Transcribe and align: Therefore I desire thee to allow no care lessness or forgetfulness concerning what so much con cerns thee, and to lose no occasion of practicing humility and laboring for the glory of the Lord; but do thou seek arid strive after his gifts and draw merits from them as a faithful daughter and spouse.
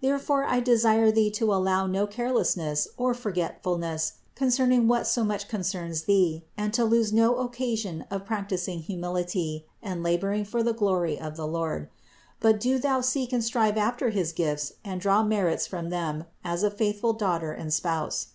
Therefore 0.00 0.44
I 0.46 0.60
desire 0.60 1.12
thee 1.12 1.30
to 1.32 1.52
allow 1.52 1.86
no 1.86 2.06
care 2.06 2.30
lessness 2.32 2.86
or 2.96 3.12
forgetfulness 3.12 4.14
concerning 4.34 4.88
what 4.88 5.06
so 5.06 5.22
much 5.22 5.48
con 5.50 5.60
cerns 5.60 6.06
thee, 6.06 6.46
and 6.56 6.72
to 6.72 6.82
lose 6.86 7.12
no 7.12 7.36
occasion 7.40 8.06
of 8.10 8.24
practicing 8.24 8.78
humility 8.78 9.66
and 9.82 10.02
laboring 10.02 10.46
for 10.46 10.62
the 10.62 10.72
glory 10.72 11.20
of 11.20 11.36
the 11.36 11.46
Lord; 11.46 11.90
but 12.40 12.58
do 12.58 12.78
thou 12.78 13.02
seek 13.02 13.34
arid 13.34 13.44
strive 13.44 13.76
after 13.76 14.08
his 14.08 14.32
gifts 14.32 14.72
and 14.82 14.98
draw 14.98 15.22
merits 15.22 15.66
from 15.66 15.90
them 15.90 16.24
as 16.42 16.62
a 16.62 16.70
faithful 16.70 17.12
daughter 17.12 17.52
and 17.52 17.70
spouse. 17.70 18.28